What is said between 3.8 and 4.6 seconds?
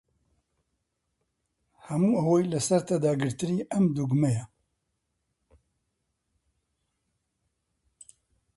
دوگمەیەیە.